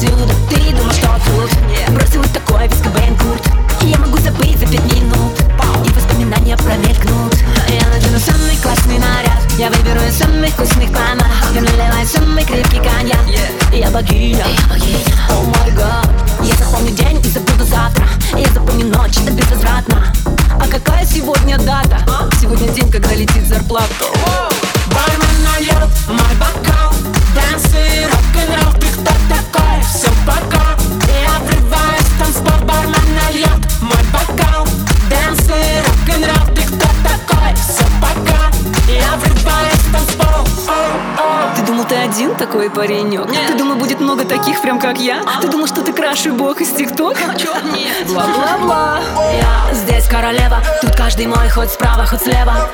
[0.00, 0.32] повсюду.
[0.48, 1.94] Ты думал, что тут?
[1.94, 3.46] Бросил вот такой весь Кобейн Курт
[3.82, 5.38] И я могу забыть за пять минут.
[5.84, 7.36] И воспоминания промелькнут.
[7.68, 9.40] Я надену самый классный наряд.
[9.58, 13.24] Я выберу из самых вкусных пана Я наливаю самый крепкий коньяк.
[13.72, 14.44] Я богиня.
[15.28, 16.08] О май гад.
[16.42, 18.06] Я запомню день и забуду завтра.
[18.36, 20.12] Я запомню ночь, это безвозвратно.
[20.58, 21.98] А какая сегодня дата?
[22.40, 23.86] Сегодня день, когда летит зарплата.
[41.90, 43.28] Ты один такой паренек?
[43.28, 43.48] Нет.
[43.48, 45.24] Ты думал, будет много таких, прям как я?
[45.26, 45.40] А?
[45.40, 47.18] Ты думал, что ты краши бог из ТикТок?
[47.72, 48.06] Нет?
[48.06, 49.00] Бла-бла-бла.
[49.72, 52.70] Здесь королева, тут каждый мой, хоть справа, хоть слева.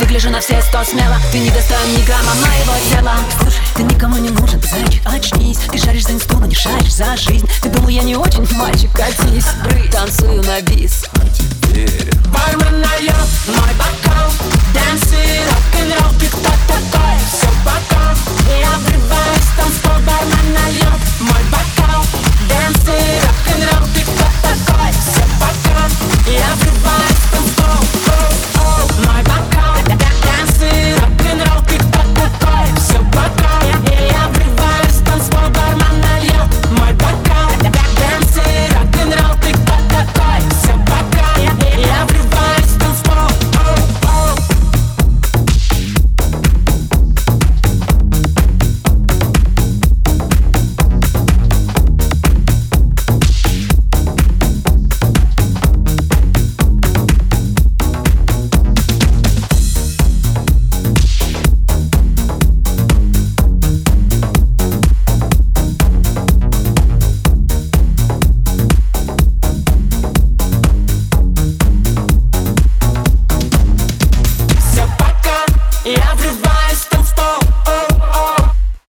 [0.00, 1.16] Выгляжу на все сто смело.
[1.30, 3.12] Ты не достоин ни грамма моего тела.
[3.38, 5.58] Слушай, ты никому не нужен, ты зайчик, очнись.
[5.70, 7.46] Ты шаришь за инсту, но не шаришь за жизнь.
[7.60, 9.44] Ты думал, я не очень мальчик, катись
[9.92, 11.04] Танцую на бис